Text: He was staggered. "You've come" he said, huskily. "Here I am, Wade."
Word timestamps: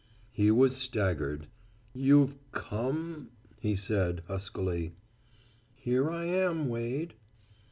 He 0.31 0.49
was 0.49 0.75
staggered. 0.75 1.45
"You've 1.93 2.35
come" 2.51 3.29
he 3.59 3.75
said, 3.75 4.23
huskily. 4.25 4.95
"Here 5.75 6.09
I 6.09 6.25
am, 6.25 6.69
Wade." 6.69 7.13